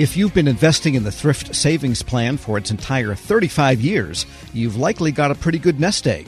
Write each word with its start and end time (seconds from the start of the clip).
If 0.00 0.16
you've 0.16 0.32
been 0.32 0.48
investing 0.48 0.94
in 0.94 1.04
the 1.04 1.12
Thrift 1.12 1.54
Savings 1.54 2.02
Plan 2.02 2.38
for 2.38 2.56
its 2.56 2.70
entire 2.70 3.14
35 3.14 3.82
years, 3.82 4.24
you've 4.54 4.78
likely 4.78 5.12
got 5.12 5.30
a 5.30 5.34
pretty 5.34 5.58
good 5.58 5.78
nest 5.78 6.06
egg. 6.06 6.26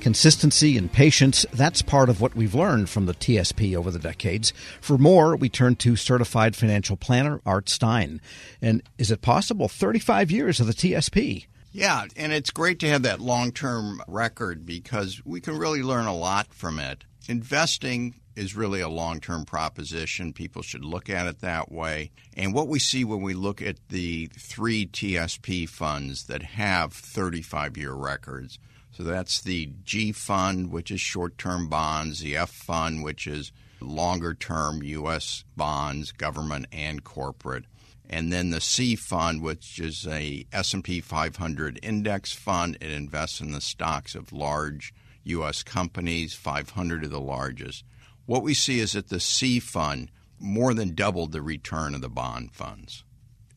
Consistency 0.00 0.78
and 0.78 0.90
patience, 0.90 1.44
that's 1.52 1.82
part 1.82 2.08
of 2.08 2.22
what 2.22 2.34
we've 2.34 2.54
learned 2.54 2.88
from 2.88 3.04
the 3.04 3.12
TSP 3.12 3.76
over 3.76 3.90
the 3.90 3.98
decades. 3.98 4.54
For 4.80 4.96
more, 4.96 5.36
we 5.36 5.50
turn 5.50 5.76
to 5.76 5.96
certified 5.96 6.56
financial 6.56 6.96
planner 6.96 7.42
Art 7.44 7.68
Stein. 7.68 8.22
And 8.62 8.82
is 8.96 9.10
it 9.10 9.20
possible 9.20 9.68
35 9.68 10.30
years 10.30 10.58
of 10.58 10.66
the 10.66 10.72
TSP? 10.72 11.44
Yeah, 11.72 12.06
and 12.16 12.32
it's 12.32 12.50
great 12.50 12.78
to 12.78 12.88
have 12.88 13.02
that 13.02 13.20
long 13.20 13.52
term 13.52 14.02
record 14.08 14.64
because 14.64 15.20
we 15.26 15.42
can 15.42 15.58
really 15.58 15.82
learn 15.82 16.06
a 16.06 16.16
lot 16.16 16.54
from 16.54 16.78
it. 16.78 17.04
Investing 17.28 18.14
is 18.36 18.56
really 18.56 18.80
a 18.80 18.88
long 18.88 19.20
term 19.20 19.44
proposition. 19.44 20.32
People 20.32 20.62
should 20.62 20.84
look 20.84 21.10
at 21.10 21.26
it 21.26 21.40
that 21.40 21.70
way. 21.70 22.10
And 22.36 22.54
what 22.54 22.68
we 22.68 22.78
see 22.78 23.04
when 23.04 23.22
we 23.22 23.34
look 23.34 23.60
at 23.60 23.76
the 23.88 24.30
three 24.38 24.86
TSP 24.86 25.68
funds 25.68 26.26
that 26.26 26.42
have 26.42 26.92
35 26.92 27.76
year 27.76 27.92
records 27.92 28.58
so 29.00 29.04
that's 29.04 29.40
the 29.40 29.70
G 29.84 30.12
fund, 30.12 30.70
which 30.70 30.90
is 30.90 31.00
short 31.00 31.38
term 31.38 31.68
bonds, 31.68 32.20
the 32.20 32.36
F 32.36 32.50
fund, 32.50 33.02
which 33.02 33.26
is 33.26 33.52
longer 33.80 34.34
term 34.34 34.82
U.S. 34.82 35.44
bonds, 35.56 36.12
government 36.12 36.66
and 36.70 37.02
corporate. 37.02 37.64
And 38.08 38.32
then 38.32 38.50
the 38.50 38.60
C 38.60 38.96
fund, 38.96 39.40
which 39.40 39.78
is 39.78 40.06
a 40.06 40.44
S&P 40.52 41.00
500 41.00 41.78
index 41.82 42.32
fund. 42.32 42.76
It 42.80 42.90
invests 42.90 43.40
in 43.40 43.52
the 43.52 43.60
stocks 43.60 44.14
of 44.14 44.32
large 44.32 44.92
U.S. 45.24 45.62
companies, 45.62 46.34
500 46.34 47.04
of 47.04 47.10
the 47.10 47.20
largest. 47.20 47.84
What 48.30 48.44
we 48.44 48.54
see 48.54 48.78
is 48.78 48.92
that 48.92 49.08
the 49.08 49.18
C 49.18 49.58
fund 49.58 50.08
more 50.38 50.72
than 50.72 50.94
doubled 50.94 51.32
the 51.32 51.42
return 51.42 51.96
of 51.96 52.00
the 52.00 52.08
bond 52.08 52.52
funds. 52.52 53.02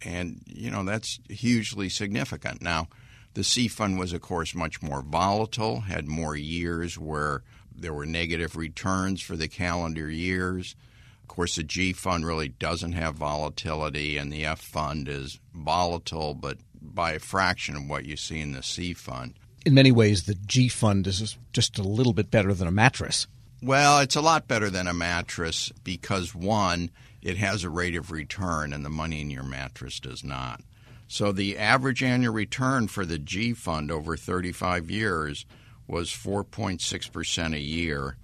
And, 0.01 0.41
you 0.47 0.71
know, 0.71 0.83
that's 0.83 1.19
hugely 1.29 1.89
significant. 1.89 2.59
Now, 2.59 2.87
the 3.35 3.43
C 3.43 3.67
fund 3.67 3.99
was, 3.99 4.13
of 4.13 4.21
course, 4.21 4.55
much 4.55 4.81
more 4.81 5.03
volatile, 5.03 5.81
had 5.81 6.07
more 6.07 6.35
years 6.35 6.97
where 6.97 7.43
there 7.71 7.93
were 7.93 8.07
negative 8.07 8.55
returns 8.55 9.21
for 9.21 9.35
the 9.35 9.47
calendar 9.47 10.09
years. 10.09 10.75
Of 11.21 11.27
course, 11.27 11.55
the 11.55 11.61
G 11.61 11.93
fund 11.93 12.25
really 12.25 12.49
doesn't 12.49 12.93
have 12.93 13.13
volatility, 13.13 14.17
and 14.17 14.33
the 14.33 14.43
F 14.43 14.59
fund 14.59 15.07
is 15.07 15.39
volatile, 15.53 16.33
but 16.33 16.57
by 16.81 17.11
a 17.11 17.19
fraction 17.19 17.75
of 17.75 17.87
what 17.87 18.05
you 18.05 18.17
see 18.17 18.39
in 18.39 18.53
the 18.53 18.63
C 18.63 18.95
fund. 18.95 19.35
In 19.67 19.75
many 19.75 19.91
ways, 19.91 20.23
the 20.23 20.33
G 20.33 20.67
fund 20.67 21.05
is 21.05 21.37
just 21.51 21.77
a 21.77 21.83
little 21.83 22.13
bit 22.13 22.31
better 22.31 22.55
than 22.55 22.67
a 22.67 22.71
mattress. 22.71 23.27
Well, 23.63 24.01
it's 24.01 24.17
a 24.17 24.21
lot 24.21 24.49
better 24.49 24.69
than 24.69 24.87
a 24.87 24.93
mattress 24.93 25.71
because, 25.85 26.35
one, 26.35 26.91
it 27.21 27.37
has 27.37 27.63
a 27.63 27.69
rate 27.69 27.95
of 27.95 28.11
return, 28.11 28.73
and 28.73 28.83
the 28.83 28.89
money 28.89 29.21
in 29.21 29.29
your 29.29 29.43
mattress 29.43 30.01
does 30.01 30.21
not. 30.21 30.59
So 31.07 31.31
the 31.31 31.57
average 31.57 32.03
annual 32.03 32.33
return 32.33 32.89
for 32.89 33.05
the 33.05 33.17
G 33.17 33.53
fund 33.53 33.89
over 33.89 34.17
35 34.17 34.91
years 34.91 35.45
was 35.87 36.09
4.6% 36.09 37.55
a 37.55 37.59
year. 37.59 38.17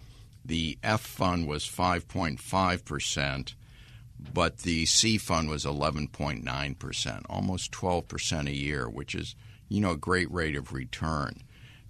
The 0.43 0.77
F 0.83 0.99
fund 0.99 1.47
was 1.47 1.63
5.5%, 1.63 3.53
but 4.33 4.57
the 4.57 4.85
C 4.87 5.17
fund 5.17 5.49
was 5.49 5.63
11.9%, 5.63 7.21
almost 7.29 7.71
12% 7.71 8.47
a 8.49 8.53
year, 8.53 8.89
which 8.89 9.15
is, 9.15 9.35
you 9.69 9.79
know, 9.79 9.91
a 9.91 9.97
great 9.97 10.29
rate 10.31 10.57
of 10.57 10.73
return. 10.73 11.43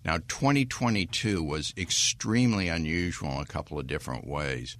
Now, 0.06 0.18
2022 0.18 1.44
was 1.44 1.74
extremely 1.78 2.70
unusual 2.70 3.32
in 3.34 3.42
a 3.42 3.46
couple 3.46 3.78
of 3.78 3.88
different 3.88 4.28
ways. 4.28 4.78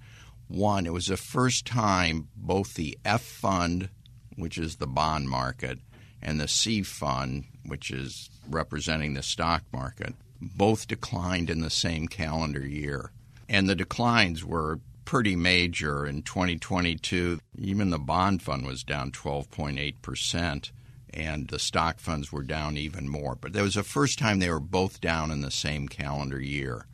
One, 0.48 0.86
it 0.86 0.92
was 0.92 1.06
the 1.06 1.16
first 1.16 1.66
time 1.66 2.28
both 2.34 2.74
the 2.74 2.98
F 3.04 3.22
fund, 3.22 3.90
which 4.36 4.58
is 4.58 4.76
the 4.76 4.86
bond 4.86 5.28
market, 5.28 5.78
and 6.22 6.40
the 6.40 6.48
C 6.48 6.82
fund, 6.82 7.44
which 7.64 7.90
is 7.90 8.30
representing 8.48 9.14
the 9.14 9.22
stock 9.22 9.62
market, 9.72 10.14
both 10.40 10.88
declined 10.88 11.50
in 11.50 11.60
the 11.60 11.70
same 11.70 12.08
calendar 12.08 12.66
year. 12.66 13.12
And 13.48 13.68
the 13.68 13.74
declines 13.74 14.44
were 14.44 14.80
pretty 15.04 15.36
major 15.36 16.06
in 16.06 16.22
2022. 16.22 17.40
Even 17.58 17.90
the 17.90 17.98
bond 17.98 18.42
fund 18.42 18.64
was 18.64 18.84
down 18.84 19.10
12.8%, 19.10 20.70
and 21.12 21.48
the 21.48 21.58
stock 21.58 21.98
funds 21.98 22.32
were 22.32 22.42
down 22.42 22.76
even 22.76 23.08
more. 23.08 23.34
But 23.34 23.52
there 23.52 23.62
was 23.62 23.74
the 23.74 23.82
first 23.82 24.18
time 24.18 24.38
they 24.38 24.50
were 24.50 24.60
both 24.60 25.00
down 25.00 25.30
in 25.30 25.40
the 25.40 25.50
same 25.50 25.88
calendar 25.88 26.40
year. 26.40 26.86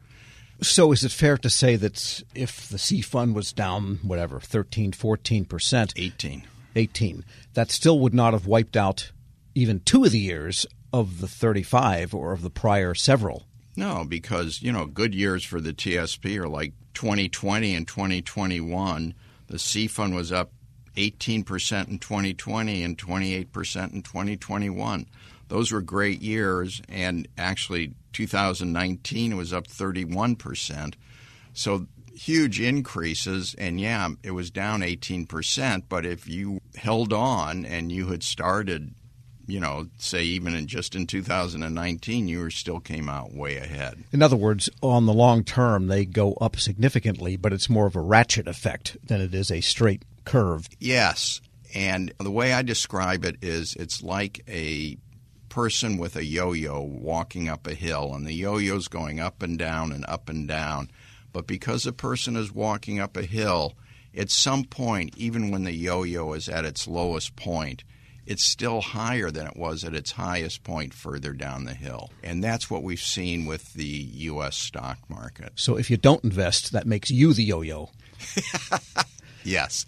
So 0.62 0.92
is 0.92 1.04
it 1.04 1.12
fair 1.12 1.36
to 1.38 1.50
say 1.50 1.76
that 1.76 2.22
if 2.34 2.68
the 2.68 2.78
C 2.78 3.02
fund 3.02 3.34
was 3.34 3.52
down, 3.52 4.00
whatever, 4.02 4.40
13, 4.40 4.92
14%? 4.92 5.92
18. 5.96 6.44
18. 6.74 7.24
That 7.54 7.70
still 7.70 7.98
would 8.00 8.14
not 8.14 8.32
have 8.32 8.46
wiped 8.46 8.76
out 8.76 9.12
even 9.54 9.80
two 9.80 10.04
of 10.04 10.12
the 10.12 10.18
years 10.18 10.66
of 10.92 11.20
the 11.20 11.28
35 11.28 12.14
or 12.14 12.32
of 12.32 12.42
the 12.42 12.50
prior 12.50 12.94
several. 12.94 13.46
No, 13.76 14.04
because, 14.08 14.62
you 14.62 14.72
know, 14.72 14.86
good 14.86 15.14
years 15.14 15.44
for 15.44 15.60
the 15.60 15.74
TSP 15.74 16.36
are 16.38 16.48
like 16.48 16.72
2020 16.94 17.74
and 17.74 17.86
2021. 17.86 19.14
The 19.48 19.58
C 19.58 19.86
fund 19.86 20.14
was 20.14 20.32
up 20.32 20.50
18% 20.96 21.88
in 21.88 21.98
2020 21.98 22.82
and 22.82 22.98
28% 22.98 23.92
in 23.92 24.02
2021. 24.02 25.06
Those 25.48 25.70
were 25.70 25.80
great 25.80 26.20
years, 26.22 26.82
and 26.88 27.28
actually 27.38 27.94
2019 28.12 29.36
was 29.36 29.52
up 29.52 29.68
31%. 29.68 30.94
So 31.52 31.86
huge 32.14 32.60
increases, 32.60 33.54
and 33.56 33.80
yeah, 33.80 34.08
it 34.22 34.32
was 34.32 34.50
down 34.50 34.80
18%. 34.80 35.84
But 35.88 36.04
if 36.04 36.28
you 36.28 36.60
held 36.76 37.12
on 37.12 37.64
and 37.64 37.92
you 37.92 38.08
had 38.08 38.22
started 38.22 38.94
you 39.46 39.60
know, 39.60 39.86
say 39.98 40.22
even 40.22 40.54
in 40.54 40.66
just 40.66 40.94
in 40.94 41.06
2019, 41.06 42.28
you 42.28 42.50
still 42.50 42.80
came 42.80 43.08
out 43.08 43.32
way 43.32 43.56
ahead. 43.56 44.02
In 44.12 44.22
other 44.22 44.36
words, 44.36 44.68
on 44.82 45.06
the 45.06 45.12
long 45.12 45.44
term, 45.44 45.86
they 45.86 46.04
go 46.04 46.32
up 46.34 46.56
significantly, 46.56 47.36
but 47.36 47.52
it's 47.52 47.70
more 47.70 47.86
of 47.86 47.96
a 47.96 48.00
ratchet 48.00 48.48
effect 48.48 48.96
than 49.04 49.20
it 49.20 49.34
is 49.34 49.50
a 49.50 49.60
straight 49.60 50.02
curve. 50.26 50.68
Yes. 50.78 51.40
And 51.74 52.12
the 52.18 52.30
way 52.30 52.52
I 52.52 52.62
describe 52.62 53.24
it 53.24 53.36
is 53.42 53.74
it's 53.74 54.02
like 54.02 54.42
a 54.48 54.98
person 55.48 55.96
with 55.96 56.16
a 56.16 56.24
yo 56.24 56.52
yo 56.52 56.82
walking 56.82 57.48
up 57.48 57.66
a 57.66 57.72
hill, 57.72 58.12
and 58.14 58.26
the 58.26 58.34
yo 58.34 58.58
yo's 58.58 58.88
going 58.88 59.20
up 59.20 59.42
and 59.42 59.58
down 59.58 59.90
and 59.90 60.04
up 60.06 60.28
and 60.28 60.46
down. 60.46 60.90
But 61.32 61.46
because 61.46 61.86
a 61.86 61.92
person 61.92 62.36
is 62.36 62.52
walking 62.52 63.00
up 63.00 63.16
a 63.16 63.22
hill, 63.22 63.74
at 64.14 64.30
some 64.30 64.64
point, 64.64 65.14
even 65.16 65.50
when 65.50 65.64
the 65.64 65.72
yo 65.72 66.02
yo 66.02 66.32
is 66.34 66.48
at 66.48 66.64
its 66.64 66.86
lowest 66.86 67.36
point, 67.36 67.84
it's 68.26 68.44
still 68.44 68.80
higher 68.80 69.30
than 69.30 69.46
it 69.46 69.56
was 69.56 69.84
at 69.84 69.94
its 69.94 70.12
highest 70.12 70.64
point 70.64 70.92
further 70.92 71.32
down 71.32 71.64
the 71.64 71.74
hill. 71.74 72.10
And 72.22 72.42
that's 72.42 72.68
what 72.68 72.82
we've 72.82 73.00
seen 73.00 73.46
with 73.46 73.72
the 73.74 73.84
U.S. 73.84 74.56
stock 74.56 74.98
market. 75.08 75.52
So 75.54 75.76
if 75.76 75.90
you 75.90 75.96
don't 75.96 76.24
invest, 76.24 76.72
that 76.72 76.86
makes 76.86 77.10
you 77.10 77.32
the 77.32 77.44
yo 77.44 77.62
yo. 77.62 77.90
yes. 79.44 79.86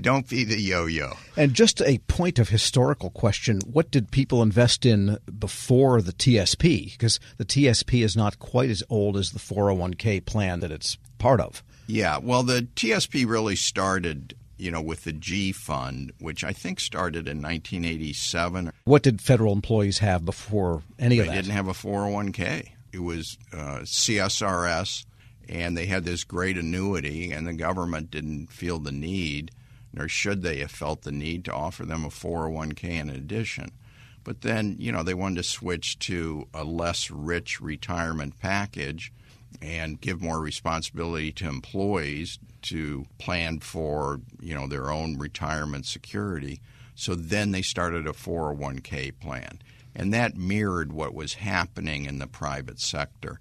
Don't 0.00 0.28
be 0.28 0.44
the 0.44 0.60
yo 0.60 0.86
yo. 0.86 1.12
And 1.36 1.54
just 1.54 1.80
a 1.82 1.98
point 2.08 2.38
of 2.38 2.48
historical 2.48 3.10
question 3.10 3.60
what 3.70 3.90
did 3.90 4.10
people 4.10 4.42
invest 4.42 4.86
in 4.86 5.18
before 5.38 6.02
the 6.02 6.12
TSP? 6.12 6.92
Because 6.92 7.20
the 7.36 7.44
TSP 7.44 8.02
is 8.02 8.16
not 8.16 8.38
quite 8.38 8.70
as 8.70 8.82
old 8.88 9.16
as 9.16 9.32
the 9.32 9.38
401k 9.38 10.24
plan 10.24 10.60
that 10.60 10.70
it's 10.70 10.98
part 11.18 11.40
of. 11.40 11.62
Yeah, 11.86 12.18
well, 12.18 12.42
the 12.42 12.68
TSP 12.76 13.26
really 13.26 13.56
started 13.56 14.34
you 14.60 14.70
know, 14.70 14.82
with 14.82 15.04
the 15.04 15.12
G 15.12 15.52
Fund, 15.52 16.12
which 16.18 16.44
I 16.44 16.52
think 16.52 16.80
started 16.80 17.26
in 17.26 17.40
1987. 17.40 18.72
What 18.84 19.02
did 19.02 19.22
federal 19.22 19.54
employees 19.54 19.98
have 19.98 20.24
before 20.24 20.82
any 20.98 21.16
they 21.16 21.20
of 21.20 21.26
that? 21.26 21.32
They 21.32 21.40
didn't 21.40 21.54
have 21.54 21.68
a 21.68 21.72
401k. 21.72 22.68
It 22.92 22.98
was 22.98 23.38
uh, 23.52 23.80
CSRS, 23.84 25.06
and 25.48 25.76
they 25.76 25.86
had 25.86 26.04
this 26.04 26.24
great 26.24 26.58
annuity, 26.58 27.32
and 27.32 27.46
the 27.46 27.54
government 27.54 28.10
didn't 28.10 28.48
feel 28.48 28.78
the 28.78 28.92
need, 28.92 29.50
nor 29.92 30.08
should 30.08 30.42
they 30.42 30.58
have 30.58 30.70
felt 30.70 31.02
the 31.02 31.12
need 31.12 31.44
to 31.44 31.52
offer 31.52 31.84
them 31.84 32.04
a 32.04 32.08
401k 32.08 32.84
in 32.84 33.10
addition. 33.10 33.72
But 34.22 34.42
then, 34.42 34.76
you 34.78 34.92
know, 34.92 35.02
they 35.02 35.14
wanted 35.14 35.36
to 35.36 35.42
switch 35.42 35.98
to 36.00 36.46
a 36.52 36.64
less 36.64 37.10
rich 37.10 37.60
retirement 37.60 38.38
package 38.38 39.12
and 39.60 40.00
give 40.00 40.22
more 40.22 40.40
responsibility 40.40 41.32
to 41.32 41.48
employees 41.48 42.38
to 42.62 43.06
plan 43.18 43.58
for 43.60 44.20
you 44.40 44.54
know 44.54 44.66
their 44.66 44.90
own 44.90 45.18
retirement 45.18 45.86
security. 45.86 46.60
So 46.94 47.14
then 47.14 47.50
they 47.50 47.62
started 47.62 48.06
a 48.06 48.12
401k 48.12 49.18
plan, 49.20 49.60
and 49.94 50.12
that 50.12 50.36
mirrored 50.36 50.92
what 50.92 51.14
was 51.14 51.34
happening 51.34 52.04
in 52.04 52.18
the 52.18 52.26
private 52.26 52.78
sector, 52.78 53.40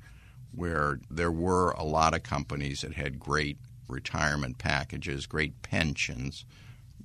where 0.54 1.00
there 1.10 1.32
were 1.32 1.72
a 1.72 1.84
lot 1.84 2.14
of 2.14 2.24
companies 2.24 2.82
that 2.82 2.94
had 2.94 3.20
great 3.20 3.58
retirement 3.90 4.58
packages, 4.58 5.26
great 5.26 5.62
pensions. 5.62 6.46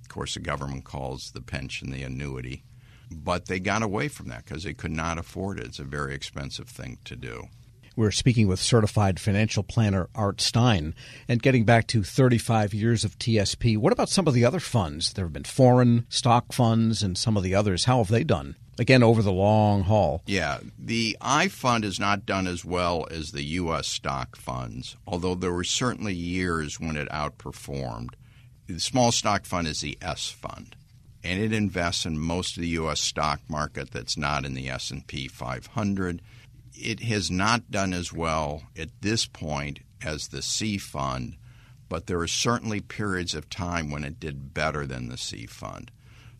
Of 0.00 0.08
course, 0.08 0.34
the 0.34 0.40
government 0.40 0.84
calls 0.84 1.30
the 1.32 1.40
pension 1.40 1.90
the 1.90 2.02
annuity, 2.02 2.64
but 3.10 3.46
they 3.46 3.60
got 3.60 3.82
away 3.82 4.08
from 4.08 4.28
that 4.28 4.44
because 4.44 4.64
they 4.64 4.74
could 4.74 4.90
not 4.90 5.18
afford 5.18 5.58
it. 5.58 5.66
It's 5.66 5.78
a 5.78 5.84
very 5.84 6.14
expensive 6.14 6.68
thing 6.68 6.98
to 7.04 7.16
do. 7.16 7.48
We're 7.96 8.10
speaking 8.10 8.48
with 8.48 8.58
certified 8.58 9.20
financial 9.20 9.62
planner 9.62 10.08
Art 10.16 10.40
Stein. 10.40 10.96
And 11.28 11.40
getting 11.40 11.64
back 11.64 11.86
to 11.88 12.02
35 12.02 12.74
years 12.74 13.04
of 13.04 13.18
TSP, 13.18 13.78
what 13.78 13.92
about 13.92 14.08
some 14.08 14.26
of 14.26 14.34
the 14.34 14.44
other 14.44 14.58
funds? 14.58 15.12
There 15.12 15.24
have 15.24 15.32
been 15.32 15.44
foreign 15.44 16.04
stock 16.08 16.52
funds 16.52 17.04
and 17.04 17.16
some 17.16 17.36
of 17.36 17.44
the 17.44 17.54
others. 17.54 17.84
How 17.84 17.98
have 17.98 18.08
they 18.08 18.24
done? 18.24 18.56
Again, 18.78 19.02
over 19.02 19.22
the 19.22 19.32
long 19.32 19.82
haul. 19.82 20.22
Yeah, 20.26 20.58
the 20.78 21.16
I 21.20 21.48
fund 21.48 21.84
has 21.84 22.00
not 22.00 22.26
done 22.26 22.46
as 22.46 22.64
well 22.64 23.06
as 23.10 23.30
the 23.30 23.44
U.S. 23.44 23.86
stock 23.86 24.36
funds, 24.36 24.96
although 25.06 25.34
there 25.34 25.52
were 25.52 25.64
certainly 25.64 26.14
years 26.14 26.80
when 26.80 26.96
it 26.96 27.08
outperformed. 27.10 28.14
The 28.66 28.80
small 28.80 29.12
stock 29.12 29.44
fund 29.44 29.68
is 29.68 29.80
the 29.80 29.98
S 30.02 30.28
fund, 30.28 30.74
and 31.22 31.40
it 31.40 31.52
invests 31.52 32.04
in 32.04 32.18
most 32.18 32.56
of 32.56 32.62
the 32.62 32.68
U.S. 32.70 33.00
stock 33.00 33.40
market 33.48 33.90
that's 33.90 34.16
not 34.16 34.44
in 34.44 34.54
the 34.54 34.68
S&P 34.68 35.28
500 35.28 36.20
it 36.76 37.00
has 37.00 37.30
not 37.30 37.70
done 37.70 37.92
as 37.92 38.12
well 38.12 38.64
at 38.76 39.00
this 39.00 39.26
point 39.26 39.80
as 40.02 40.28
the 40.28 40.42
C 40.42 40.78
fund, 40.78 41.36
but 41.88 42.06
there 42.06 42.18
are 42.18 42.28
certainly 42.28 42.80
periods 42.80 43.34
of 43.34 43.48
time 43.48 43.90
when 43.90 44.04
it 44.04 44.20
did 44.20 44.52
better 44.52 44.86
than 44.86 45.08
the 45.08 45.16
C 45.16 45.46
fund. 45.46 45.90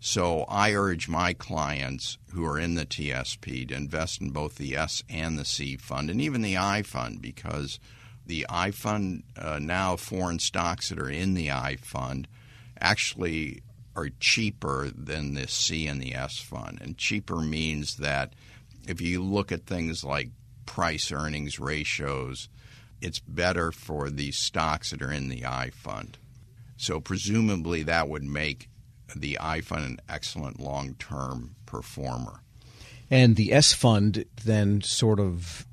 So 0.06 0.45
I 0.51 0.75
urge 0.75 1.09
my 1.09 1.33
clients 1.33 2.19
who 2.35 2.45
are 2.45 2.59
in 2.59 2.75
the 2.75 2.85
TSP 2.85 3.67
to 3.69 3.75
invest 3.75 4.21
in 4.21 4.33
both 4.33 4.56
the 4.56 4.77
S 4.77 5.03
and 5.09 5.39
the 5.39 5.47
C 5.47 5.79
fund 5.79 6.11
and 6.11 6.21
even 6.21 6.43
the 6.43 6.59
I 6.59 6.83
fund 6.83 7.23
because 7.23 7.81
the 8.27 8.45
I 8.51 8.71
fund 8.71 9.23
uh, 9.35 9.59
now 9.62 9.97
foreign 9.97 10.41
stocks 10.41 10.91
that 10.91 10.99
are 10.99 11.09
in 11.09 11.33
the 11.33 11.51
I 11.51 11.77
fund 11.77 12.29
actually 12.79 13.62
are 13.97 14.11
cheaper 14.21 14.91
than 14.95 15.33
the 15.33 15.49
C 15.49 15.87
and 15.87 16.03
the 16.03 16.15
S 16.15 16.39
fund. 16.39 16.81
And 16.83 16.99
cheaper 16.99 17.37
means 17.37 17.97
that 17.97 18.35
if 18.87 19.01
you 19.01 19.23
look 19.23 19.53
at 19.53 19.65
things 19.65 20.05
like 20.05 20.29
price 20.67 21.11
earnings 21.12 21.59
ratios, 21.59 22.51
it's 23.01 23.21
better 23.21 23.73
for 23.73 24.11
these 24.11 24.37
stocks 24.37 24.91
that 24.91 25.01
are 25.01 25.11
in 25.11 25.31
the 25.31 25.47
I 25.47 25.71
fund. 25.71 26.19
So 26.77 27.01
presumably 27.01 27.85
that 27.85 28.11
would 28.11 28.23
make 28.23 28.69
the 29.14 29.38
I 29.40 29.61
fund 29.61 29.84
an 29.84 30.00
excellent 30.08 30.61
long 30.61 30.94
term 30.94 31.55
performer. 31.66 32.40
And 33.11 33.37
the 33.37 33.52
S 33.52 33.72
fund 33.72 34.25
then 34.44 34.81
sort 34.82 35.20
of 35.20 35.66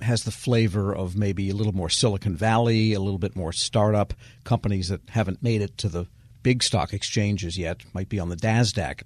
has 0.00 0.24
the 0.24 0.30
flavor 0.30 0.94
of 0.94 1.16
maybe 1.16 1.50
a 1.50 1.54
little 1.54 1.74
more 1.74 1.90
Silicon 1.90 2.36
Valley, 2.36 2.92
a 2.92 3.00
little 3.00 3.18
bit 3.18 3.34
more 3.34 3.52
startup 3.52 4.12
companies 4.44 4.88
that 4.88 5.00
haven't 5.08 5.42
made 5.42 5.62
it 5.62 5.78
to 5.78 5.88
the 5.88 6.06
big 6.42 6.62
stock 6.62 6.92
exchanges 6.92 7.58
yet, 7.58 7.82
might 7.92 8.08
be 8.08 8.20
on 8.20 8.28
the 8.28 8.36
NASDAQ 8.36 9.02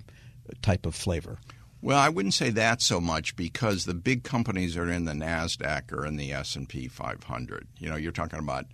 type 0.62 0.84
of 0.84 0.94
flavor. 0.94 1.38
Well, 1.82 1.98
I 1.98 2.10
wouldn't 2.10 2.34
say 2.34 2.50
that 2.50 2.82
so 2.82 3.00
much 3.00 3.36
because 3.36 3.84
the 3.84 3.94
big 3.94 4.22
companies 4.22 4.76
are 4.76 4.90
in 4.90 5.06
the 5.06 5.12
Nasdaq 5.12 5.92
or 5.92 6.04
in 6.04 6.16
the 6.16 6.32
S 6.32 6.54
and 6.54 6.68
P 6.68 6.88
500. 6.88 7.66
You 7.78 7.88
know, 7.88 7.96
you're 7.96 8.12
talking 8.12 8.38
about, 8.38 8.66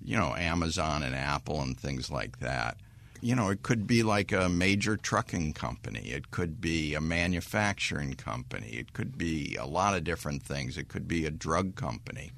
you 0.00 0.16
know, 0.16 0.34
Amazon 0.36 1.02
and 1.02 1.16
Apple 1.16 1.60
and 1.60 1.78
things 1.78 2.10
like 2.10 2.38
that. 2.38 2.76
You 3.24 3.34
know, 3.34 3.48
it 3.48 3.62
could 3.62 3.86
be 3.86 4.02
like 4.02 4.32
a 4.32 4.50
major 4.50 4.98
trucking 4.98 5.54
company. 5.54 6.10
It 6.10 6.30
could 6.30 6.60
be 6.60 6.94
a 6.94 7.00
manufacturing 7.00 8.14
company. 8.14 8.72
It 8.72 8.92
could 8.92 9.16
be 9.16 9.56
a 9.58 9.64
lot 9.64 9.96
of 9.96 10.04
different 10.04 10.42
things. 10.42 10.76
It 10.76 10.88
could 10.88 11.08
be 11.08 11.24
a 11.24 11.30
drug 11.30 11.74
company. 11.74 12.32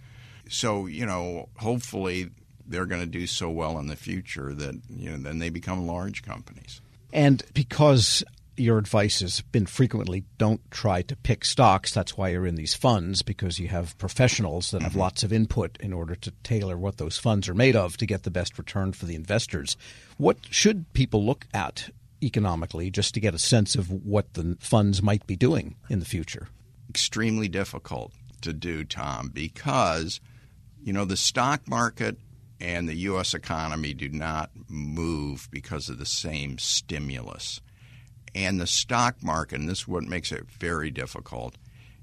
So, 0.48 0.86
you 0.86 1.04
know, 1.04 1.48
hopefully 1.56 2.30
they're 2.64 2.86
going 2.86 3.00
to 3.00 3.06
do 3.06 3.26
so 3.26 3.50
well 3.50 3.80
in 3.80 3.88
the 3.88 3.96
future 3.96 4.54
that, 4.54 4.80
you 4.88 5.10
know, 5.10 5.16
then 5.16 5.40
they 5.40 5.50
become 5.50 5.88
large 5.88 6.22
companies. 6.22 6.80
And 7.12 7.42
because 7.52 8.22
your 8.56 8.78
advice 8.78 9.20
has 9.20 9.40
been 9.40 9.66
frequently 9.66 10.24
don't 10.38 10.60
try 10.70 11.02
to 11.02 11.16
pick 11.16 11.44
stocks. 11.44 11.92
That's 11.92 12.16
why 12.16 12.30
you're 12.30 12.46
in 12.46 12.54
these 12.54 12.74
funds 12.74 13.22
because 13.22 13.58
you 13.58 13.68
have 13.68 13.96
professionals 13.98 14.70
that 14.70 14.82
have 14.82 14.92
mm-hmm. 14.92 15.00
lots 15.00 15.22
of 15.22 15.32
input 15.32 15.76
in 15.80 15.92
order 15.92 16.14
to 16.14 16.30
tailor 16.42 16.76
what 16.76 16.96
those 16.96 17.18
funds 17.18 17.48
are 17.48 17.54
made 17.54 17.76
of 17.76 17.96
to 17.98 18.06
get 18.06 18.22
the 18.22 18.30
best 18.30 18.58
return 18.58 18.92
for 18.92 19.06
the 19.06 19.14
investors. 19.14 19.76
What 20.16 20.38
should 20.50 20.92
people 20.92 21.24
look 21.24 21.46
at 21.52 21.90
economically 22.22 22.90
just 22.90 23.14
to 23.14 23.20
get 23.20 23.34
a 23.34 23.38
sense 23.38 23.74
of 23.74 23.90
what 23.90 24.34
the 24.34 24.56
funds 24.60 25.02
might 25.02 25.26
be 25.26 25.36
doing 25.36 25.76
in 25.90 25.98
the 25.98 26.06
future? 26.06 26.48
Extremely 26.88 27.48
difficult 27.48 28.12
to 28.40 28.52
do, 28.52 28.84
Tom, 28.84 29.28
because 29.28 30.20
you 30.82 30.92
know 30.92 31.04
the 31.04 31.16
stock 31.16 31.68
market 31.68 32.16
and 32.60 32.88
the 32.88 32.94
U.S. 32.94 33.34
economy 33.34 33.92
do 33.92 34.08
not 34.08 34.50
move 34.68 35.48
because 35.50 35.88
of 35.88 35.98
the 35.98 36.06
same 36.06 36.58
stimulus. 36.58 37.60
And 38.36 38.60
the 38.60 38.66
stock 38.66 39.22
market, 39.22 39.60
and 39.60 39.68
this 39.68 39.80
is 39.80 39.88
what 39.88 40.04
makes 40.04 40.30
it 40.30 40.44
very 40.50 40.90
difficult, 40.90 41.56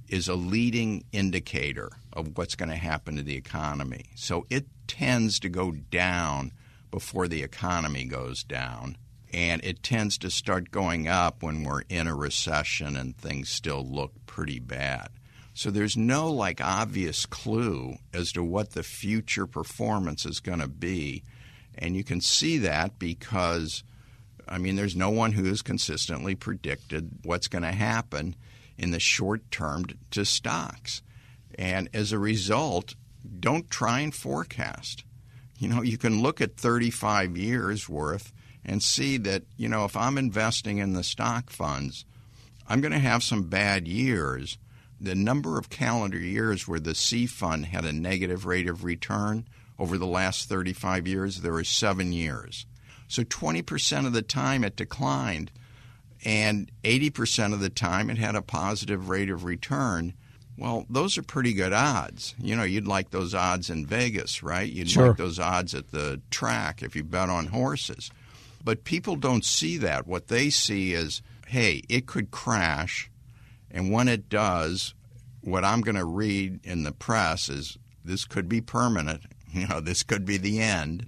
is 0.07 0.27
a 0.27 0.33
leading 0.33 1.05
indicator 1.11 1.91
of 2.11 2.35
what's 2.35 2.55
going 2.55 2.69
to 2.69 2.75
happen 2.75 3.17
to 3.17 3.21
the 3.21 3.35
economy. 3.35 4.05
So 4.15 4.47
it 4.49 4.65
tends 4.87 5.39
to 5.41 5.49
go 5.49 5.71
down 5.71 6.51
before 6.89 7.27
the 7.27 7.43
economy 7.43 8.05
goes 8.05 8.43
down. 8.43 8.97
And 9.31 9.63
it 9.63 9.83
tends 9.83 10.17
to 10.19 10.31
start 10.31 10.71
going 10.71 11.07
up 11.07 11.43
when 11.43 11.63
we're 11.63 11.83
in 11.87 12.07
a 12.07 12.15
recession 12.15 12.97
and 12.97 13.15
things 13.15 13.49
still 13.49 13.85
look 13.85 14.13
pretty 14.25 14.59
bad. 14.59 15.09
So 15.53 15.69
there's 15.69 15.95
no 15.95 16.31
like 16.31 16.61
obvious 16.61 17.27
clue 17.27 17.97
as 18.11 18.31
to 18.31 18.43
what 18.43 18.71
the 18.71 18.81
future 18.81 19.45
performance 19.45 20.25
is 20.25 20.39
going 20.39 20.61
to 20.61 20.67
be. 20.67 21.21
And 21.75 21.95
you 21.95 22.03
can 22.03 22.21
see 22.21 22.57
that 22.57 22.97
because 22.97 23.83
I 24.47 24.57
mean, 24.57 24.75
there's 24.75 24.95
no 24.95 25.09
one 25.09 25.33
who 25.33 25.45
has 25.45 25.61
consistently 25.61 26.35
predicted 26.35 27.09
what's 27.23 27.47
going 27.47 27.63
to 27.63 27.71
happen 27.71 28.35
in 28.77 28.91
the 28.91 28.99
short 28.99 29.49
term 29.51 29.85
to 30.11 30.25
stocks. 30.25 31.01
And 31.57 31.89
as 31.93 32.11
a 32.11 32.19
result, 32.19 32.95
don't 33.39 33.69
try 33.69 33.99
and 33.99 34.13
forecast. 34.13 35.03
You 35.59 35.69
know, 35.69 35.81
you 35.81 35.97
can 35.97 36.21
look 36.21 36.41
at 36.41 36.57
35 36.57 37.37
years 37.37 37.87
worth 37.87 38.33
and 38.65 38.81
see 38.81 39.17
that, 39.17 39.43
you 39.57 39.69
know, 39.69 39.85
if 39.85 39.95
I'm 39.95 40.17
investing 40.17 40.79
in 40.79 40.93
the 40.93 41.03
stock 41.03 41.49
funds, 41.49 42.05
I'm 42.67 42.81
going 42.81 42.93
to 42.93 42.99
have 42.99 43.23
some 43.23 43.43
bad 43.43 43.87
years. 43.87 44.57
The 44.99 45.15
number 45.15 45.57
of 45.57 45.69
calendar 45.69 46.17
years 46.17 46.67
where 46.67 46.79
the 46.79 46.95
C 46.95 47.27
fund 47.27 47.67
had 47.67 47.85
a 47.85 47.93
negative 47.93 48.45
rate 48.45 48.69
of 48.69 48.83
return 48.83 49.47
over 49.77 49.97
the 49.97 50.07
last 50.07 50.47
35 50.47 51.07
years, 51.07 51.41
there 51.41 51.55
are 51.55 51.63
seven 51.63 52.13
years. 52.13 52.65
So 53.13 53.23
20% 53.23 54.07
of 54.07 54.13
the 54.13 54.23
time 54.23 54.63
it 54.63 54.75
declined, 54.75 55.51
and 56.25 56.71
80% 56.83 57.53
of 57.53 57.59
the 57.59 57.69
time 57.69 58.09
it 58.09 58.17
had 58.17 58.35
a 58.35 58.41
positive 58.41 59.07
rate 59.07 59.29
of 59.29 59.43
return. 59.43 60.15
Well, 60.57 60.87
those 60.89 61.15
are 61.19 61.21
pretty 61.21 61.53
good 61.53 61.73
odds. 61.73 62.33
You 62.39 62.55
know, 62.55 62.63
you'd 62.63 62.87
like 62.87 63.11
those 63.11 63.35
odds 63.35 63.69
in 63.69 63.85
Vegas, 63.85 64.41
right? 64.41 64.67
You'd 64.67 64.89
sure. 64.89 65.09
like 65.09 65.17
those 65.17 65.37
odds 65.37 65.75
at 65.75 65.91
the 65.91 66.21
track 66.31 66.81
if 66.81 66.95
you 66.95 67.03
bet 67.03 67.29
on 67.29 67.45
horses. 67.45 68.09
But 68.63 68.83
people 68.83 69.15
don't 69.15 69.45
see 69.45 69.77
that. 69.77 70.07
What 70.07 70.27
they 70.27 70.49
see 70.49 70.93
is, 70.93 71.21
hey, 71.45 71.83
it 71.89 72.07
could 72.07 72.31
crash. 72.31 73.11
And 73.69 73.91
when 73.91 74.07
it 74.07 74.27
does, 74.27 74.95
what 75.41 75.63
I'm 75.63 75.81
going 75.81 75.97
to 75.97 76.05
read 76.05 76.61
in 76.63 76.81
the 76.81 76.91
press 76.91 77.47
is 77.47 77.77
this 78.03 78.25
could 78.25 78.49
be 78.49 78.59
permanent. 78.59 79.21
You 79.53 79.67
know, 79.67 79.81
this 79.81 80.01
could 80.01 80.25
be 80.25 80.37
the 80.37 80.59
end 80.59 81.07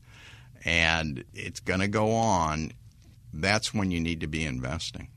and 0.66 1.24
it's 1.34 1.60
going 1.60 1.80
to 1.80 1.88
go 1.88 2.12
on, 2.12 2.74
that's 3.32 3.74
when 3.74 3.92
you 3.92 4.02
need 4.02 4.20
to 4.22 4.28
be 4.28 4.44
investing. 4.44 5.10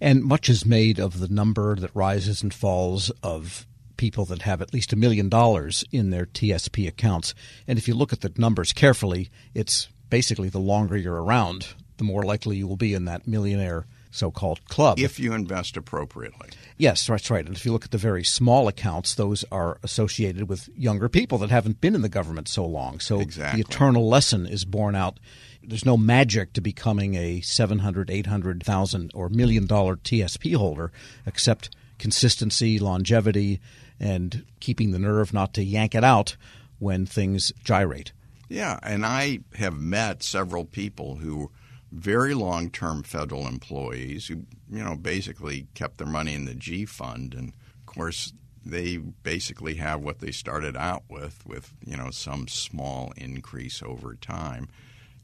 And 0.00 0.24
much 0.24 0.48
is 0.48 0.66
made 0.66 0.98
of 0.98 1.20
the 1.20 1.28
number 1.28 1.76
that 1.76 1.94
rises 1.94 2.42
and 2.42 2.52
falls 2.52 3.10
of 3.22 3.66
people 3.96 4.26
that 4.26 4.42
have 4.42 4.60
at 4.60 4.74
least 4.74 4.92
a 4.92 4.96
million 4.96 5.28
dollars 5.28 5.84
in 5.90 6.10
their 6.10 6.26
TSP 6.26 6.86
accounts. 6.86 7.34
And 7.66 7.78
if 7.78 7.88
you 7.88 7.94
look 7.94 8.12
at 8.12 8.20
the 8.20 8.32
numbers 8.36 8.72
carefully, 8.72 9.30
it's 9.54 9.88
basically 10.10 10.48
the 10.48 10.58
longer 10.58 10.96
you're 10.96 11.22
around, 11.22 11.68
the 11.96 12.04
more 12.04 12.22
likely 12.22 12.56
you 12.56 12.66
will 12.66 12.76
be 12.76 12.92
in 12.92 13.06
that 13.06 13.26
millionaire 13.26 13.86
so-called 14.16 14.66
club. 14.68 14.98
If 14.98 15.20
you 15.20 15.32
invest 15.32 15.76
appropriately. 15.76 16.48
Yes, 16.76 17.06
that's 17.06 17.30
right. 17.30 17.46
And 17.46 17.56
if 17.56 17.64
you 17.64 17.72
look 17.72 17.84
at 17.84 17.90
the 17.90 17.98
very 17.98 18.24
small 18.24 18.68
accounts, 18.68 19.14
those 19.14 19.44
are 19.52 19.78
associated 19.82 20.48
with 20.48 20.68
younger 20.76 21.08
people 21.08 21.38
that 21.38 21.50
haven't 21.50 21.80
been 21.80 21.94
in 21.94 22.02
the 22.02 22.08
government 22.08 22.48
so 22.48 22.64
long. 22.64 23.00
So 23.00 23.20
exactly. 23.20 23.62
the 23.62 23.68
eternal 23.68 24.08
lesson 24.08 24.46
is 24.46 24.64
borne 24.64 24.94
out. 24.94 25.18
There's 25.62 25.86
no 25.86 25.96
magic 25.96 26.52
to 26.54 26.60
becoming 26.60 27.14
a 27.14 27.40
700, 27.40 28.10
800,000 28.10 29.10
or 29.14 29.28
million 29.28 29.66
dollar 29.66 29.96
TSP 29.96 30.54
holder 30.54 30.92
except 31.24 31.74
consistency, 31.98 32.78
longevity, 32.78 33.60
and 33.98 34.44
keeping 34.60 34.90
the 34.90 34.98
nerve 34.98 35.32
not 35.32 35.54
to 35.54 35.64
yank 35.64 35.94
it 35.94 36.04
out 36.04 36.36
when 36.78 37.06
things 37.06 37.52
gyrate. 37.64 38.12
Yeah, 38.48 38.78
and 38.82 39.04
I 39.04 39.40
have 39.56 39.74
met 39.74 40.22
several 40.22 40.64
people 40.64 41.16
who 41.16 41.50
very 41.92 42.34
long 42.34 42.70
term 42.70 43.02
federal 43.02 43.46
employees 43.46 44.26
who, 44.26 44.42
you 44.70 44.82
know, 44.82 44.96
basically 44.96 45.66
kept 45.74 45.98
their 45.98 46.06
money 46.06 46.34
in 46.34 46.44
the 46.44 46.54
G 46.54 46.84
fund. 46.84 47.34
And 47.34 47.48
of 47.50 47.86
course, 47.86 48.32
they 48.64 48.96
basically 48.96 49.76
have 49.76 50.00
what 50.00 50.18
they 50.18 50.32
started 50.32 50.76
out 50.76 51.04
with, 51.08 51.46
with, 51.46 51.72
you 51.84 51.96
know, 51.96 52.10
some 52.10 52.48
small 52.48 53.12
increase 53.16 53.82
over 53.82 54.14
time. 54.14 54.68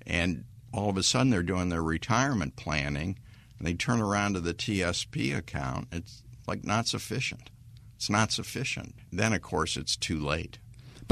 And 0.06 0.44
all 0.72 0.88
of 0.88 0.96
a 0.96 1.02
sudden 1.02 1.30
they're 1.30 1.42
doing 1.42 1.68
their 1.68 1.82
retirement 1.82 2.56
planning 2.56 3.18
and 3.58 3.66
they 3.66 3.74
turn 3.74 4.00
around 4.00 4.34
to 4.34 4.40
the 4.40 4.54
TSP 4.54 5.36
account. 5.36 5.88
It's 5.92 6.22
like 6.46 6.64
not 6.64 6.86
sufficient. 6.86 7.50
It's 7.96 8.10
not 8.10 8.32
sufficient. 8.32 8.94
Then, 9.12 9.32
of 9.32 9.42
course, 9.42 9.76
it's 9.76 9.96
too 9.96 10.18
late. 10.18 10.58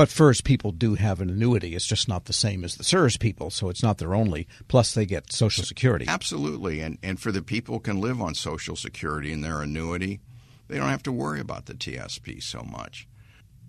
But 0.00 0.08
FERS 0.08 0.40
people 0.40 0.72
do 0.72 0.94
have 0.94 1.20
an 1.20 1.28
annuity. 1.28 1.74
It's 1.74 1.84
just 1.84 2.08
not 2.08 2.24
the 2.24 2.32
same 2.32 2.64
as 2.64 2.74
the 2.74 2.84
CSRS 2.84 3.20
people, 3.20 3.50
so 3.50 3.68
it's 3.68 3.82
not 3.82 3.98
their 3.98 4.14
only. 4.14 4.48
Plus, 4.66 4.94
they 4.94 5.04
get 5.04 5.30
Social 5.30 5.62
Security. 5.62 6.06
Absolutely. 6.08 6.80
And, 6.80 6.96
and 7.02 7.20
for 7.20 7.30
the 7.30 7.42
people 7.42 7.78
can 7.80 8.00
live 8.00 8.18
on 8.18 8.34
Social 8.34 8.76
Security 8.76 9.30
and 9.30 9.44
their 9.44 9.60
annuity, 9.60 10.20
they 10.68 10.78
don't 10.78 10.88
have 10.88 11.02
to 11.02 11.12
worry 11.12 11.38
about 11.38 11.66
the 11.66 11.74
TSP 11.74 12.42
so 12.42 12.62
much. 12.62 13.06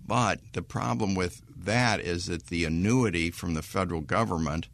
But 0.06 0.40
the 0.54 0.62
problem 0.62 1.14
with 1.14 1.42
that 1.54 2.00
is 2.00 2.24
that 2.24 2.46
the 2.46 2.64
annuity 2.64 3.30
from 3.30 3.52
the 3.52 3.60
federal 3.60 4.00
government 4.00 4.68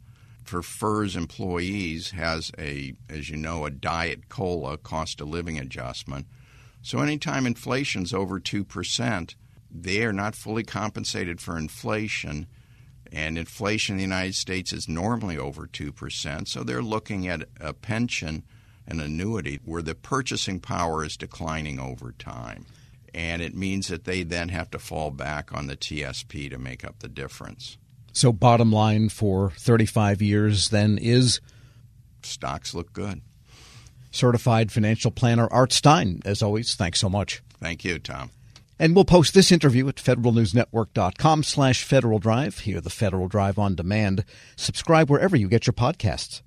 for 0.45 0.61
FERS 0.61 1.17
employees 1.17 2.11
has 2.11 2.53
a, 2.57 2.93
as 3.09 3.29
you 3.29 3.35
know, 3.35 3.65
a 3.65 3.69
diet 3.69 4.29
COLA 4.29 4.77
cost 4.77 5.19
of 5.19 5.27
living 5.27 5.59
adjustment. 5.59 6.25
So 6.81 6.99
anytime 6.99 7.45
inflation's 7.45 8.13
over 8.13 8.39
2%, 8.39 9.35
they 9.71 10.03
are 10.03 10.13
not 10.13 10.35
fully 10.35 10.63
compensated 10.63 11.39
for 11.39 11.57
inflation. 11.57 12.47
And 13.11 13.37
inflation 13.37 13.93
in 13.93 13.97
the 13.97 14.03
United 14.03 14.35
States 14.35 14.71
is 14.71 14.87
normally 14.87 15.37
over 15.37 15.67
2%. 15.67 16.47
So 16.47 16.63
they're 16.63 16.81
looking 16.81 17.27
at 17.27 17.47
a 17.59 17.73
pension, 17.73 18.43
an 18.87 18.99
annuity, 18.99 19.59
where 19.65 19.81
the 19.81 19.95
purchasing 19.95 20.59
power 20.59 21.03
is 21.03 21.17
declining 21.17 21.79
over 21.79 22.11
time. 22.11 22.65
And 23.13 23.41
it 23.41 23.55
means 23.55 23.87
that 23.87 24.05
they 24.05 24.21
then 24.23 24.49
have 24.49 24.69
to 24.71 24.79
fall 24.79 25.09
back 25.09 25.51
on 25.53 25.65
the 25.65 25.75
TSP 25.75 26.49
to 26.51 26.59
make 26.59 26.85
up 26.85 26.99
the 26.99 27.09
difference. 27.09 27.77
So, 28.11 28.31
bottom 28.31 28.71
line 28.71 29.09
for 29.09 29.51
35 29.51 30.21
years 30.21 30.69
then 30.69 30.97
is 30.99 31.41
stocks 32.21 32.73
look 32.73 32.93
good. 32.93 33.21
Certified 34.11 34.71
financial 34.71 35.11
planner 35.11 35.47
Art 35.51 35.71
Stein, 35.71 36.21
as 36.25 36.41
always, 36.41 36.75
thanks 36.75 36.99
so 36.99 37.09
much. 37.09 37.41
Thank 37.59 37.83
you, 37.83 37.99
Tom. 37.99 38.31
And 38.81 38.95
we'll 38.95 39.03
post 39.03 39.33
this 39.33 39.51
interview 39.51 39.89
at 39.89 39.97
federalnewsnetwork.com 39.97 41.43
slash 41.43 41.83
Federal 41.83 42.17
Drive. 42.17 42.59
Hear 42.59 42.79
the 42.79 42.89
Federal 42.89 43.27
Drive 43.27 43.59
on 43.59 43.75
demand. 43.75 44.23
Subscribe 44.55 45.09
wherever 45.09 45.35
you 45.35 45.49
get 45.49 45.67
your 45.67 45.73
podcasts. 45.73 46.41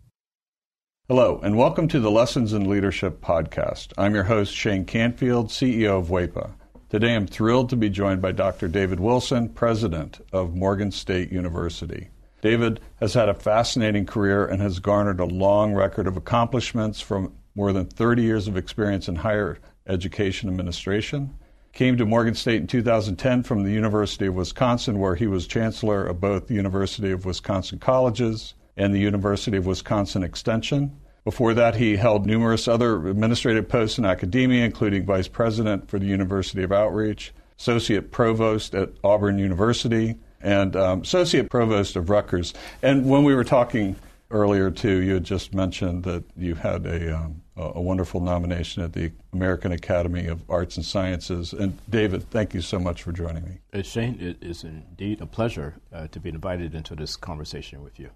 Hello, 1.08 1.38
and 1.42 1.58
welcome 1.58 1.88
to 1.88 2.00
the 2.00 2.10
Lessons 2.10 2.54
in 2.54 2.70
Leadership 2.70 3.20
podcast. 3.20 3.92
I'm 3.98 4.14
your 4.14 4.24
host, 4.24 4.54
Shane 4.54 4.86
Canfield, 4.86 5.48
CEO 5.48 5.98
of 5.98 6.08
WEPA. 6.08 6.52
Today 6.88 7.14
I'm 7.14 7.26
thrilled 7.26 7.68
to 7.68 7.76
be 7.76 7.90
joined 7.90 8.22
by 8.22 8.32
Dr. 8.32 8.66
David 8.66 8.98
Wilson, 8.98 9.50
president 9.50 10.24
of 10.32 10.54
Morgan 10.54 10.90
State 10.90 11.30
University. 11.30 12.08
David 12.40 12.80
has 12.96 13.12
had 13.12 13.28
a 13.28 13.34
fascinating 13.34 14.06
career 14.06 14.46
and 14.46 14.62
has 14.62 14.78
garnered 14.78 15.20
a 15.20 15.26
long 15.26 15.74
record 15.74 16.06
of 16.06 16.16
accomplishments 16.16 16.98
from 16.98 17.34
more 17.54 17.74
than 17.74 17.84
30 17.84 18.22
years 18.22 18.48
of 18.48 18.56
experience 18.56 19.06
in 19.06 19.16
higher 19.16 19.58
education 19.86 20.48
administration 20.48 21.34
Came 21.72 21.96
to 21.96 22.04
Morgan 22.04 22.34
State 22.34 22.60
in 22.60 22.66
2010 22.66 23.44
from 23.44 23.64
the 23.64 23.70
University 23.70 24.26
of 24.26 24.34
Wisconsin, 24.34 24.98
where 24.98 25.14
he 25.14 25.26
was 25.26 25.46
chancellor 25.46 26.04
of 26.04 26.20
both 26.20 26.46
the 26.46 26.54
University 26.54 27.10
of 27.10 27.24
Wisconsin 27.24 27.78
Colleges 27.78 28.52
and 28.76 28.94
the 28.94 29.00
University 29.00 29.56
of 29.56 29.64
Wisconsin 29.64 30.22
Extension. 30.22 30.94
Before 31.24 31.54
that, 31.54 31.76
he 31.76 31.96
held 31.96 32.26
numerous 32.26 32.68
other 32.68 33.08
administrative 33.08 33.70
posts 33.70 33.96
in 33.96 34.04
academia, 34.04 34.66
including 34.66 35.06
vice 35.06 35.28
president 35.28 35.88
for 35.88 35.98
the 35.98 36.06
University 36.06 36.62
of 36.62 36.72
Outreach, 36.72 37.32
associate 37.58 38.10
provost 38.10 38.74
at 38.74 38.90
Auburn 39.02 39.38
University, 39.38 40.16
and 40.42 40.76
um, 40.76 41.00
associate 41.02 41.48
provost 41.48 41.96
of 41.96 42.10
Rutgers. 42.10 42.52
And 42.82 43.08
when 43.08 43.24
we 43.24 43.34
were 43.34 43.44
talking 43.44 43.96
earlier, 44.30 44.70
too, 44.70 45.00
you 45.00 45.14
had 45.14 45.24
just 45.24 45.54
mentioned 45.54 46.02
that 46.04 46.24
you 46.36 46.54
had 46.54 46.84
a 46.84 47.16
um, 47.16 47.41
a 47.56 47.80
wonderful 47.80 48.20
nomination 48.20 48.82
at 48.82 48.92
the 48.92 49.12
American 49.32 49.72
Academy 49.72 50.26
of 50.26 50.42
Arts 50.50 50.76
and 50.76 50.84
Sciences. 50.84 51.52
And 51.52 51.78
David, 51.90 52.28
thank 52.30 52.54
you 52.54 52.62
so 52.62 52.78
much 52.78 53.02
for 53.02 53.12
joining 53.12 53.44
me. 53.44 53.58
Uh, 53.72 53.82
Shane, 53.82 54.18
it 54.20 54.42
is 54.42 54.64
indeed 54.64 55.20
a 55.20 55.26
pleasure 55.26 55.76
uh, 55.92 56.06
to 56.08 56.20
be 56.20 56.30
invited 56.30 56.74
into 56.74 56.94
this 56.94 57.16
conversation 57.16 57.82
with 57.82 57.98
you. 57.98 58.10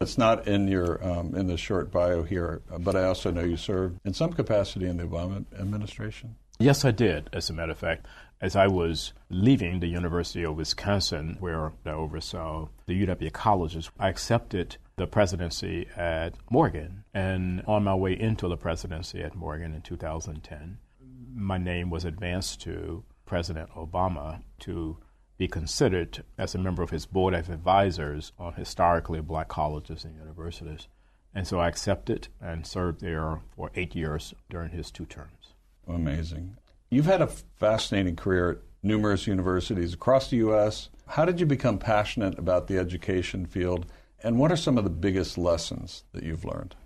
It's 0.00 0.16
not 0.16 0.48
in 0.48 0.66
your 0.66 1.06
um, 1.06 1.34
in 1.34 1.46
the 1.46 1.58
short 1.58 1.92
bio 1.92 2.22
here, 2.22 2.62
but 2.78 2.96
I 2.96 3.04
also 3.04 3.30
know 3.30 3.42
you 3.42 3.58
served 3.58 4.00
in 4.04 4.14
some 4.14 4.32
capacity 4.32 4.86
in 4.86 4.96
the 4.96 5.04
Obama 5.04 5.44
administration. 5.58 6.36
Yes, 6.58 6.84
I 6.84 6.90
did. 6.90 7.28
As 7.34 7.50
a 7.50 7.52
matter 7.52 7.72
of 7.72 7.78
fact, 7.78 8.06
as 8.40 8.56
I 8.56 8.66
was 8.66 9.12
leaving 9.28 9.80
the 9.80 9.86
University 9.86 10.42
of 10.42 10.56
Wisconsin, 10.56 11.36
where 11.38 11.72
I 11.84 11.90
oversaw 11.90 12.68
the 12.86 13.06
UW 13.06 13.32
colleges, 13.32 13.90
I 13.98 14.08
accepted 14.08 14.78
the 15.00 15.06
presidency 15.06 15.88
at 15.96 16.34
Morgan. 16.50 17.04
And 17.14 17.62
on 17.66 17.84
my 17.84 17.94
way 17.94 18.12
into 18.12 18.46
the 18.48 18.56
presidency 18.58 19.22
at 19.22 19.34
Morgan 19.34 19.74
in 19.74 19.80
2010, 19.80 20.78
my 21.34 21.56
name 21.56 21.88
was 21.88 22.04
advanced 22.04 22.60
to 22.62 23.02
President 23.24 23.70
Obama 23.70 24.42
to 24.60 24.98
be 25.38 25.48
considered 25.48 26.22
as 26.36 26.54
a 26.54 26.58
member 26.58 26.82
of 26.82 26.90
his 26.90 27.06
board 27.06 27.32
of 27.32 27.48
advisors 27.48 28.32
on 28.38 28.52
historically 28.52 29.22
black 29.22 29.48
colleges 29.48 30.04
and 30.04 30.16
universities. 30.16 30.86
And 31.34 31.46
so 31.46 31.58
I 31.60 31.68
accepted 31.68 32.28
and 32.38 32.66
served 32.66 33.00
there 33.00 33.40
for 33.56 33.70
eight 33.74 33.96
years 33.96 34.34
during 34.50 34.68
his 34.70 34.90
two 34.90 35.06
terms. 35.06 35.54
Amazing. 35.88 36.58
You've 36.90 37.06
had 37.06 37.22
a 37.22 37.26
fascinating 37.56 38.16
career 38.16 38.50
at 38.50 38.58
numerous 38.82 39.26
universities 39.26 39.94
across 39.94 40.28
the 40.28 40.36
U.S. 40.38 40.90
How 41.06 41.24
did 41.24 41.40
you 41.40 41.46
become 41.46 41.78
passionate 41.78 42.38
about 42.38 42.66
the 42.66 42.76
education 42.76 43.46
field? 43.46 43.86
And 44.22 44.38
what 44.38 44.52
are 44.52 44.56
some 44.56 44.76
of 44.76 44.84
the 44.84 44.90
biggest 44.90 45.38
lessons 45.38 46.04
that 46.12 46.22
you've 46.22 46.44
learned? 46.44 46.76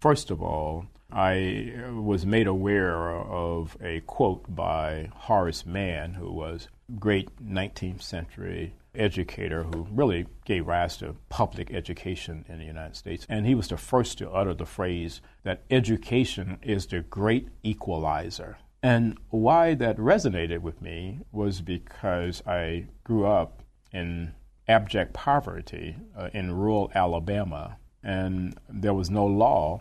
First 0.00 0.30
of 0.30 0.42
all, 0.42 0.86
I 1.10 1.72
was 1.90 2.24
made 2.24 2.46
aware 2.46 3.10
of 3.10 3.76
a 3.82 4.00
quote 4.00 4.54
by 4.54 5.10
Horace 5.14 5.66
Mann, 5.66 6.14
who 6.14 6.30
was 6.30 6.68
a 6.88 6.92
great 6.98 7.28
19th 7.44 8.02
century 8.02 8.74
educator 8.94 9.64
who 9.64 9.86
really 9.90 10.26
gave 10.44 10.66
rise 10.66 10.96
to 10.98 11.16
public 11.28 11.72
education 11.72 12.44
in 12.48 12.58
the 12.58 12.64
United 12.64 12.96
States. 12.96 13.26
And 13.28 13.46
he 13.46 13.54
was 13.54 13.68
the 13.68 13.76
first 13.76 14.18
to 14.18 14.30
utter 14.30 14.54
the 14.54 14.66
phrase 14.66 15.20
that 15.44 15.62
education 15.70 16.58
is 16.62 16.86
the 16.86 17.00
great 17.00 17.48
equalizer. 17.62 18.58
And 18.82 19.18
why 19.30 19.74
that 19.74 19.96
resonated 19.98 20.60
with 20.60 20.80
me 20.80 21.20
was 21.32 21.60
because 21.60 22.42
I 22.46 22.86
grew 23.04 23.26
up 23.26 23.62
in 23.92 24.34
abject 24.68 25.12
poverty 25.12 25.96
uh, 26.16 26.28
in 26.32 26.52
rural 26.52 26.90
Alabama, 26.94 27.78
and 28.02 28.58
there 28.68 28.94
was 28.94 29.10
no 29.10 29.26
law 29.26 29.80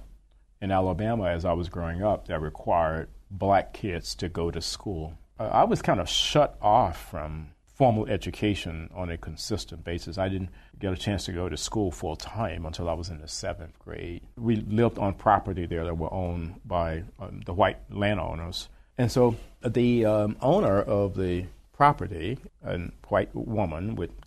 in 0.61 0.71
Alabama 0.71 1.27
as 1.27 1.45
I 1.45 1.53
was 1.53 1.69
growing 1.69 2.03
up 2.03 2.27
that 2.27 2.41
required 2.41 3.09
black 3.29 3.73
kids 3.73 4.15
to 4.15 4.29
go 4.29 4.49
to 4.51 4.61
school. 4.61 5.17
Uh, 5.39 5.49
I 5.51 5.63
was 5.65 5.81
kind 5.81 5.99
of 5.99 6.09
shut 6.09 6.57
off 6.61 7.09
from 7.09 7.49
formal 7.77 8.07
education 8.07 8.89
on 8.95 9.11
a 9.11 9.17
consistent 9.17 9.83
basis. 9.83 10.17
I 10.17 10.29
didn't 10.29 10.49
get 10.79 10.93
a 10.93 10.97
chance 10.97 11.25
to 11.25 11.31
go 11.31 11.47
to 11.47 11.55
school 11.55 11.91
full 11.91 12.15
time 12.15 12.65
until 12.65 12.89
I 12.89 12.93
was 12.93 13.09
in 13.09 13.19
the 13.19 13.27
seventh 13.27 13.77
grade. 13.77 14.23
We 14.35 14.55
lived 14.55 14.97
on 14.97 15.13
property 15.13 15.67
there 15.67 15.85
that 15.85 15.95
were 15.95 16.11
owned 16.11 16.61
by 16.65 17.03
um, 17.19 17.41
the 17.45 17.53
white 17.53 17.77
landowners. 17.91 18.69
And 18.97 19.11
so 19.11 19.35
the 19.63 20.05
um, 20.05 20.37
owner 20.41 20.81
of 20.81 21.15
the 21.15 21.45
property, 21.71 22.39
a 22.65 22.79
white 23.09 23.29
woman, 23.35 23.95
would 23.95 24.11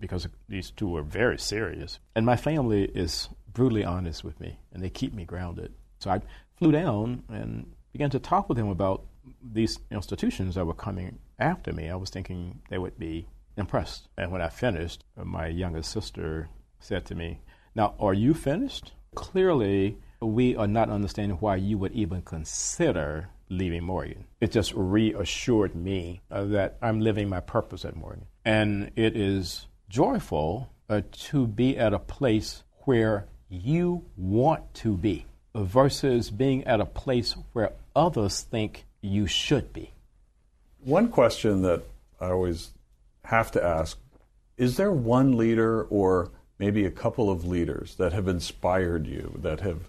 because 0.00 0.26
these 0.48 0.70
two 0.70 0.88
were 0.88 1.02
very 1.02 1.38
serious. 1.38 1.98
And 2.14 2.26
my 2.26 2.36
family 2.36 2.84
is 2.84 3.28
brutally 3.52 3.84
honest 3.84 4.24
with 4.24 4.40
me, 4.40 4.58
and 4.72 4.82
they 4.82 4.90
keep 4.90 5.12
me 5.12 5.24
grounded. 5.24 5.74
So 5.98 6.10
I 6.10 6.20
flew 6.56 6.72
down 6.72 7.24
and 7.28 7.72
began 7.92 8.10
to 8.10 8.18
talk 8.18 8.48
with 8.48 8.56
them 8.56 8.68
about 8.68 9.04
these 9.42 9.78
institutions 9.90 10.54
that 10.54 10.66
were 10.66 10.74
coming 10.74 11.18
after 11.38 11.72
me. 11.72 11.90
I 11.90 11.96
was 11.96 12.10
thinking 12.10 12.60
they 12.68 12.78
would 12.78 12.98
be 12.98 13.28
impressed. 13.56 14.08
And 14.16 14.30
when 14.32 14.42
I 14.42 14.48
finished, 14.48 15.04
my 15.16 15.46
youngest 15.46 15.90
sister 15.90 16.48
said 16.78 17.04
to 17.06 17.14
me, 17.14 17.40
Now, 17.74 17.94
are 17.98 18.14
you 18.14 18.34
finished? 18.34 18.92
Clearly, 19.14 19.98
we 20.20 20.56
are 20.56 20.66
not 20.66 20.90
understanding 20.90 21.38
why 21.38 21.56
you 21.56 21.78
would 21.78 21.92
even 21.92 22.22
consider 22.22 23.28
leaving 23.48 23.84
Morgan. 23.84 24.26
It 24.40 24.52
just 24.52 24.72
reassured 24.74 25.74
me 25.74 26.22
that 26.30 26.78
I'm 26.80 27.00
living 27.00 27.28
my 27.28 27.40
purpose 27.40 27.84
at 27.84 27.96
Morgan. 27.96 28.26
And 28.44 28.92
it 28.96 29.16
is 29.16 29.66
joyful 29.90 30.72
uh, 30.88 31.02
to 31.12 31.46
be 31.46 31.76
at 31.76 31.92
a 31.92 31.98
place 31.98 32.62
where 32.84 33.26
you 33.50 34.04
want 34.16 34.72
to 34.72 34.96
be 34.96 35.26
versus 35.54 36.30
being 36.30 36.64
at 36.64 36.80
a 36.80 36.86
place 36.86 37.34
where 37.52 37.72
others 37.94 38.40
think 38.42 38.86
you 39.02 39.26
should 39.26 39.72
be. 39.72 39.92
One 40.78 41.08
question 41.08 41.62
that 41.62 41.82
I 42.20 42.30
always 42.30 42.70
have 43.24 43.50
to 43.52 43.62
ask 43.62 43.98
is 44.56 44.76
there 44.76 44.92
one 44.92 45.36
leader 45.36 45.84
or 45.84 46.30
maybe 46.58 46.84
a 46.84 46.90
couple 46.90 47.30
of 47.30 47.44
leaders 47.44 47.96
that 47.96 48.12
have 48.12 48.28
inspired 48.28 49.06
you, 49.06 49.38
that 49.42 49.60
have, 49.60 49.88